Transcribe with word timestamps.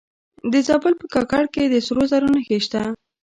د 0.51 0.53
زابل 0.67 0.93
په 1.01 1.05
کاکړ 1.13 1.43
کې 1.53 1.63
د 1.67 1.75
سرو 1.87 2.03
زرو 2.11 2.27
نښې 2.35 2.57
شته. 2.65 2.81